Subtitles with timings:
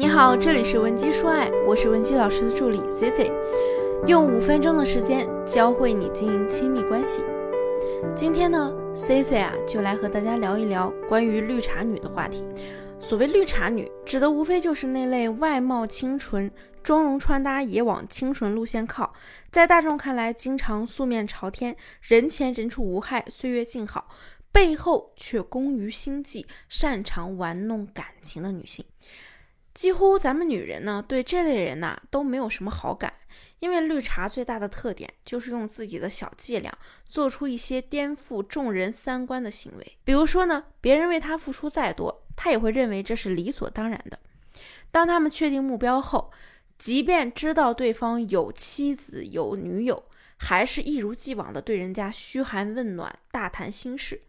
[0.00, 3.30] 你好，这里是文姬说爱，我是文姬老师的助理 C C，
[4.06, 7.22] 用五分钟的时间教会你经营亲密关系。
[8.16, 12.42] 今天呢，C C 啊就来和大家聊一聊关于绿茶女的话题。
[12.98, 16.50] 所谓绿茶女，指的无非就是那类外貌清纯、
[16.82, 19.12] 妆容穿搭也往清纯路线靠，
[19.50, 24.08] 在大众看来经常素面朝天、人前人畜无害、岁月静好，
[24.50, 28.82] 背后却工于心计、擅长玩弄感情的女性。
[29.80, 33.14] 几乎咱们女人呢，对这类人呐都没有什么好感，
[33.60, 36.70] 因为绿茶最大的特点就是用自己的小伎俩
[37.06, 39.96] 做出一些颠覆众人三观的行为。
[40.04, 44.18] 比如说呢，别人为他付出再多，他也会认为这是理所当然的。
[44.90, 46.30] 当他们确定目标后，
[46.76, 50.04] 即便知道对方有妻子有女友，
[50.36, 54.20] 还是一如既往的对人家嘘寒问暖、大谈心事。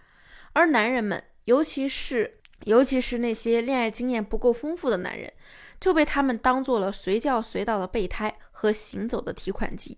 [0.54, 5.32] 而男人们，尤其是尤其是那些恋爱经验不够丰富的男人，
[5.80, 9.98] 就被他们当做了随叫随到的备胎和行走的提款机。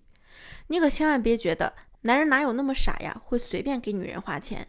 [0.67, 4.67] 你可千万别觉得男人哪有那么傻呀，会随便给女人花钱。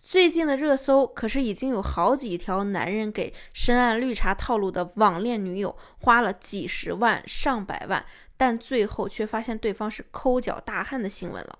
[0.00, 8.04] 最近的热搜可是已经有好几条男人给深谙绿茶套路的网恋女友花了几十万、上百万，
[8.36, 11.58] 但最后却发现对方是抠脚大汉的新闻了。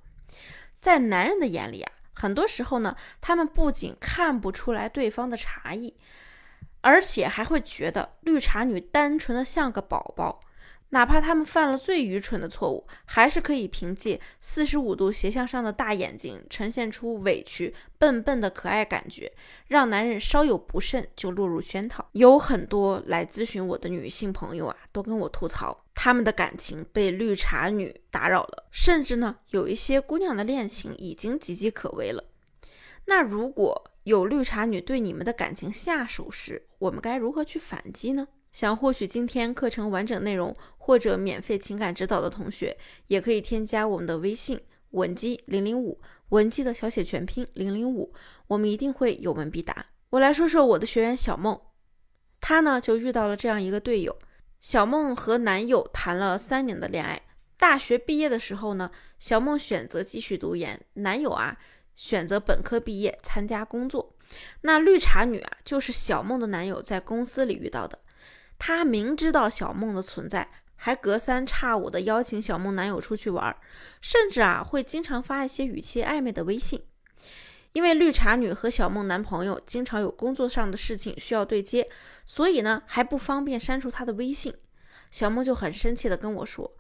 [0.81, 1.93] 在男人的眼里啊。
[2.19, 5.95] 很多时候呢，他们不仅看不出来对方的茶艺，
[6.81, 10.41] 而且还会觉得绿茶女单纯的像个宝宝。
[10.91, 19.31] 哪怕他们犯了最愚蠢的错误，还是可以凭借四十五度斜向上的大眼睛，呈现出委屈、笨笨的可爱感觉，
[19.67, 22.09] 让男人稍有不慎就落入圈套。
[22.13, 32.25] 有很多来咨询我的女性朋友啊，都跟我吐槽，他们的感情被绿茶女打扰了，甚至呢，有一些姑娘的恋情已经岌岌可危了。
[33.05, 38.29] 那如果有绿茶女对你们的感情下手时，我们该如何去反击呢？
[38.51, 40.57] 想获取今天课程完整内容
[40.89, 42.75] 或者免费情感指导的同学，
[43.09, 44.59] 也可以添加我们的微信
[44.93, 46.01] 文姬零零五，
[46.31, 48.11] 文姬的小写全拼零零五，
[48.47, 49.85] 我们一定会有问必答。
[50.09, 51.61] 我来说说我的学员小梦，
[52.41, 54.19] 她呢就遇到了这样一个队友。
[54.61, 57.21] 小梦和男友谈了三年的恋爱，
[57.59, 61.59] 大学毕业的时候呢，小梦选择继续读研，男友啊
[61.95, 64.17] 选择本科毕业参加工作。
[64.63, 67.99] 那绿茶女啊，就是小梦的男友在公司里遇到的。
[68.59, 70.51] 他明知道小梦的存在，
[70.81, 73.55] 还隔三差五的邀请小梦男友出去玩，
[74.01, 76.85] 甚至啊会经常发一些语气暧昧的微信。
[77.73, 81.89] 因为绿茶女和小梦男朋友经常有工作上的事情需要对接，
[82.25, 84.55] 所以呢还不方便删除他的微信。
[85.11, 86.73] 小梦就很生气的跟我说：“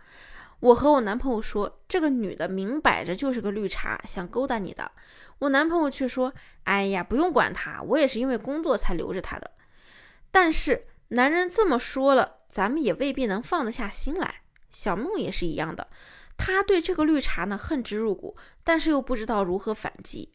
[0.60, 4.90] 我和我男朋友说，这个女的明摆着就是个绿茶，想勾搭你的。”
[5.40, 6.32] 我男朋友却说
[6.64, 9.50] ：“哎呀，不用管她，我也是因为工作才留着她的。”
[10.30, 10.86] 但是。
[11.10, 14.42] 男人这么说了，咱们也未必能放得下心来。
[14.70, 15.88] 小梦也是一样的，
[16.36, 20.34] 她对这个绿茶呢恨之入骨，但是又不知道如何反击。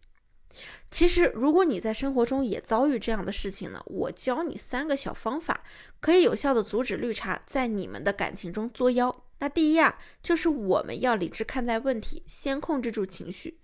[0.92, 5.64] 其实，如果你在生活中也遭遇这样的事情呢，我教你三个小方法，
[6.00, 9.24] 可以有效的阻止绿茶在你们的感情中作妖。
[9.40, 13.60] 那第一啊，就是我们要理智看待问题，先控制住情绪。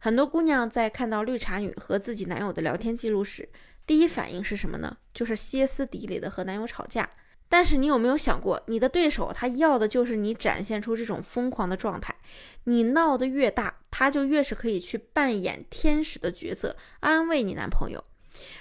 [0.00, 3.48] 很多姑娘在看到绿茶女和自己男友的聊天记录时，
[3.86, 4.96] 第一反应是什么呢？
[5.14, 7.08] 就是歇斯底里的和男友吵架。
[7.54, 12.12] 但是你有没有想过，你的对手他要的就是你展现出这种疯狂的状态。
[12.64, 18.02] 你闹得越大，他就越是可以去扮演天使的角色，安慰你男朋友。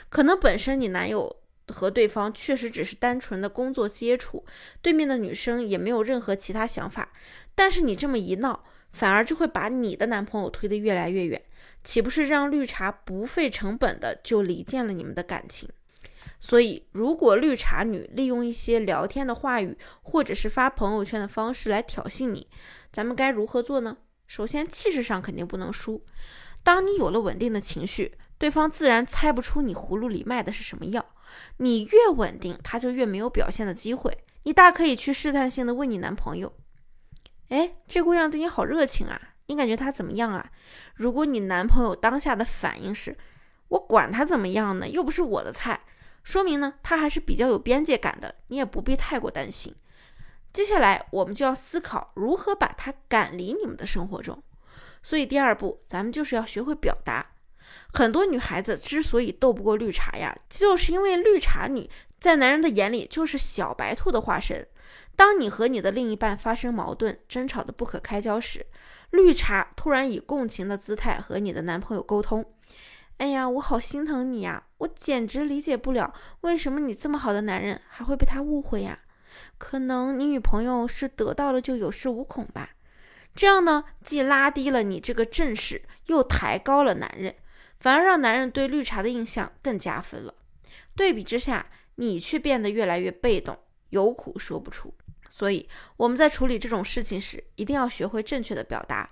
[0.09, 1.35] 可能本身你男友
[1.69, 4.45] 和对方确实只是单纯的工作接触，
[4.83, 7.11] 对面的女生也没有任何其他想法。
[7.55, 11.41] 但是你这么一闹，反而就会把你的男朋友推得越来越远。
[11.83, 15.67] 岂不是让绿茶不费成本的就离间了你们的感情？
[16.45, 22.49] 所以，如果绿茶女利用一些聊天的话语，或者是发朋友圈的方式来挑衅你，
[22.91, 23.95] 咱们该如何做呢？
[24.27, 26.03] 首先，气势上肯定不能输。
[26.61, 31.05] 当你有了稳定的情绪，对方自然猜不出你葫芦里卖的是什么药。
[31.59, 34.11] 你越稳定，他就越没有表现的机会。
[34.43, 36.51] 你大可以去试探性的问你男朋友
[37.47, 40.51] ：“哎，这姑娘对你好热情啊。”你感觉她怎么样啊？
[40.95, 43.17] 如果你男朋友当下的反应是
[43.69, 45.79] “我管她怎么样呢，又不是我的菜”，
[46.23, 49.75] 说明呢他还是比较有边界感的，你也不必太过担心。
[50.51, 54.41] 接下来我们就要思考如何把他赶离你们的生活中。
[55.01, 57.31] 所以第二步，咱们就是要学会表达。
[57.91, 61.89] 很多女孩子之所以斗不过绿茶呀，就是因为绿茶女
[62.19, 64.67] 在男人的眼里就是小白兔的化身。
[65.15, 68.65] 当你和你的另一半发生矛盾、争吵的不可开交时，
[69.11, 72.45] 绿茶突然以共情的姿态和你的男朋友沟通
[73.17, 78.99] ：“哎呀，我好心疼你呀，我简直理解不了，为什么你这么好的男人还会被他误会呀？
[79.57, 82.71] 可能你女朋友是得到了就有恃无恐吧？
[83.33, 87.35] 这样呢，既拉低了你这个阵势，又抬高了男人，
[87.79, 90.35] 反而让男人对绿茶的印象更加分了。
[90.95, 91.65] 对比之下，
[91.95, 93.57] 你却变得越来越被动，
[93.89, 94.93] 有苦说不出。
[95.29, 99.09] 所以我们在处理这种事情时，一定要学会正确的表达。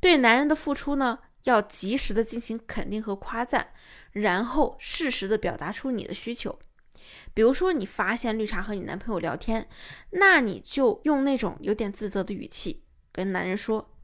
[0.00, 3.72] 对男人的付出呢，要及时的进行肯定和夸赞，
[4.12, 6.58] 然后适时的表达出你的需求。
[7.34, 9.68] 比如说，你发现绿茶和你男朋友聊天，
[10.10, 13.94] 那你就用那种有点自责的语气跟男人说：“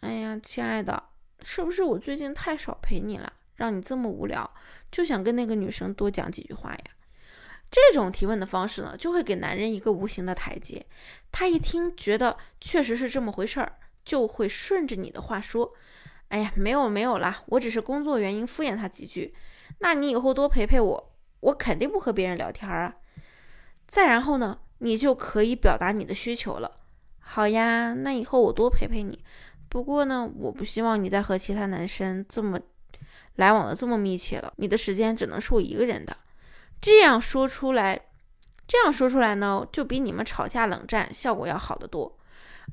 [0.00, 1.10] 哎呀，亲爱的，
[1.42, 4.54] 是不是我最近太少陪你了，让你这么无聊，
[4.90, 6.84] 就想跟那个女生多讲几句话呀？”
[7.70, 10.84] 这种提问的方式呢，就会给男人一个无形的台阶。
[11.30, 15.72] 他一听，觉得确实是这么回事儿，就会顺着你的话说
[16.32, 19.34] ：“哎呀，没有没有啦，我只是工作原因敷衍他几句。
[19.80, 21.08] 那你以后多陪陪我。”
[21.42, 22.94] 我肯定不和别人聊天啊！
[23.88, 26.78] 再然后呢，你就可以表达你的需求了。
[27.18, 29.24] 好呀，那以后我多陪陪你。
[29.68, 32.60] 不过呢，我不希望你再和其他男生这么
[33.34, 34.52] 来往的这么密切了。
[34.58, 36.16] 你的时间只能是我一个人的。
[36.80, 38.00] 这样说出来，
[38.68, 42.16] 这样说出来呢，就比你们吵架冷战效果要好得多，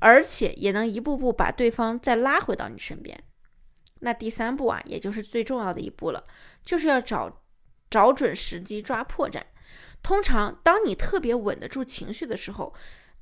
[0.00, 3.20] 而且也能一步步把对方再拉回到你身边。
[4.00, 6.24] 那第三步啊，也就是最重要的一步了，
[6.64, 7.40] 就是要找。
[7.90, 9.42] 找准时机抓破绽。
[10.00, 12.72] 通常，当你特别稳得住情绪的时候，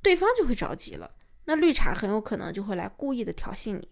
[0.03, 1.09] 对方就会着急了。
[1.45, 3.89] 那绿茶很有可能就会来故意的挑衅你。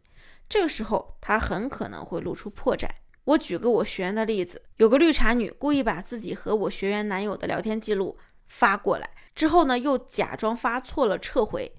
[0.47, 2.87] 这个时候，他很可能会露出破绽。
[3.23, 11.75] 我举个我学员的例子，有个绿茶女故意把自己和我学员男友的聊天记录发过来，之后呢，又假装发错了撤回。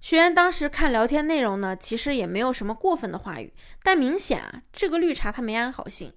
[0.00, 3.52] 学员当时看聊天内容呢，其实也没有什么过分的话语，
[3.82, 6.12] 但明显啊，这个绿茶她没安好心。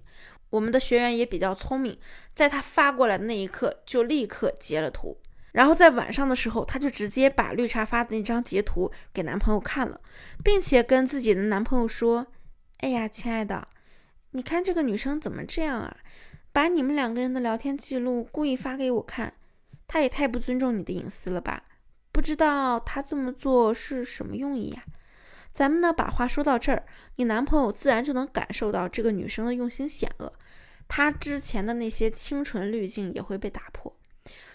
[0.50, 1.98] 我们的学员也比较聪明，
[2.34, 5.18] 在他发过来的那一刻就立刻截了图，
[5.52, 10.00] 然后在晚上的时候，他就直接把绿茶发的那张截图给男朋友看了，
[10.44, 12.26] 并且跟自己的男朋友说
[12.80, 13.66] ：“哎呀，亲爱的，
[14.32, 15.96] 你看这个女生怎么这样啊？
[16.52, 19.32] 把你们两个人的聊天记录故意发给我看，
[19.88, 21.64] 她也太不尊重你的隐私了吧？
[22.12, 24.84] 不知道他这么做是什么用意呀？”
[25.50, 26.86] 咱们呢，把话说到这儿，
[27.16, 30.32] 你男朋友自然就能感受到这个女生的用心险恶，
[30.88, 33.94] 他之前的那些清纯滤镜也会被打破。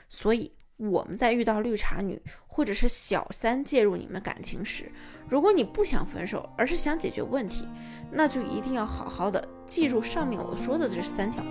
[0.09, 4.91] 所以我们在遇到绿茶女或者是小三介入你们感情时，
[5.29, 7.67] 如果你不想分手，而是想解决问题，
[8.11, 11.43] 那就一定要好好的记住上面我说的这三条。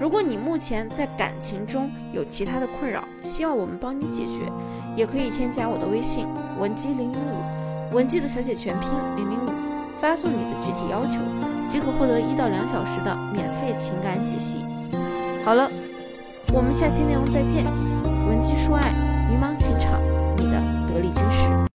[0.00, 4.50] 如果你目前在感情中有其他的困扰，希望我们帮你解决，
[4.96, 6.26] 也可以添加我的微信
[6.58, 7.94] 文姬零零五。
[7.94, 9.50] 文姬的小写全拼零零五，
[9.94, 11.20] 发送你的具体要求，
[11.68, 14.64] 即可获得一到两小时的免费情感解析。
[15.44, 15.70] 好了，
[16.52, 17.64] 我们下期内容再见。
[18.28, 18.90] 文姬说爱，
[19.30, 20.00] 迷茫情场，